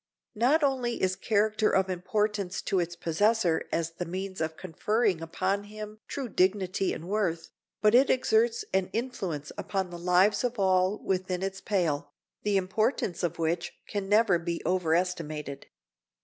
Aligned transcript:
Not 0.33 0.63
only 0.63 0.99
is 0.99 1.15
character 1.15 1.69
of 1.69 1.87
importance 1.87 2.63
to 2.63 2.79
its 2.79 2.95
possessor 2.95 3.69
as 3.71 3.91
the 3.91 4.05
means 4.05 4.41
of 4.41 4.57
conferring 4.57 5.21
upon 5.21 5.65
him 5.65 5.99
true 6.07 6.27
dignity 6.27 6.91
and 6.91 7.07
worth, 7.07 7.51
but 7.83 7.93
it 7.93 8.09
exerts 8.09 8.65
an 8.73 8.87
influence 8.93 9.51
upon 9.59 9.91
the 9.91 9.99
lives 9.99 10.43
of 10.43 10.57
all 10.57 10.97
within 11.03 11.43
its 11.43 11.61
pale, 11.61 12.13
the 12.41 12.57
importance 12.57 13.21
of 13.21 13.37
which 13.37 13.73
can 13.87 14.09
never 14.09 14.39
be 14.39 14.59
overestimated. 14.65 15.67